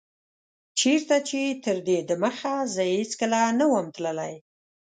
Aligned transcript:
چيرته 0.79 1.15
چي 1.29 1.41
تر 1.63 1.77
دي 1.87 1.97
دمخه 2.09 2.55
زه 2.73 2.83
هيڅکله 2.93 3.41
نه 3.59 3.65
وم 3.71 3.87
تللی 3.95 4.33